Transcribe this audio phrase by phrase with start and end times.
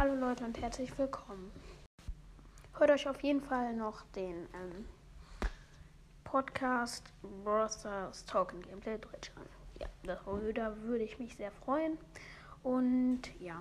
[0.00, 1.52] Hallo Leute und herzlich willkommen.
[2.78, 4.86] Hört euch auf jeden Fall noch den ähm,
[6.24, 7.12] Podcast
[7.44, 9.42] Brothers Talking Gameplay Deutsch an.
[9.78, 11.98] Ja, darüber würde ich mich sehr freuen.
[12.62, 13.60] Und ja.